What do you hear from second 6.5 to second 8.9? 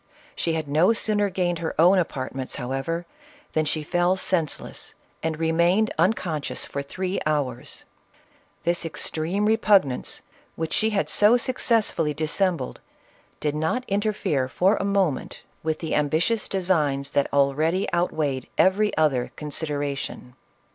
for three hours. This